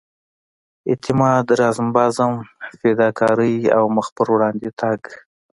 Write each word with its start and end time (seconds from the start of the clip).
اعتماد 0.89 1.45
رزم 1.59 1.87
بزم 1.95 2.33
فداکارۍ 2.79 3.55
او 3.77 3.83
مخ 3.95 4.07
پر 4.15 4.27
وړاندې 4.33 4.69
تګ. 4.79 4.99